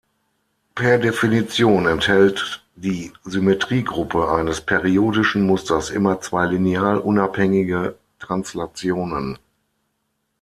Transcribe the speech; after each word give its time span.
Per 0.73 0.97
Definition 0.97 1.85
enthält 1.85 2.65
die 2.75 3.13
Symmetriegruppe 3.23 4.31
eines 4.31 4.59
periodischen 4.59 5.45
Musters 5.45 5.91
immer 5.91 6.19
zwei 6.21 6.47
linear 6.47 7.05
unabhängige 7.05 7.99
Translationen. 8.17 9.37